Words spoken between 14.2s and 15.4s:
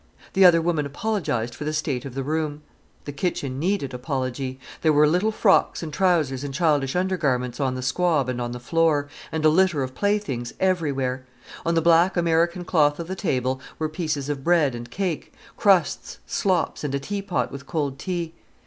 of bread and cake,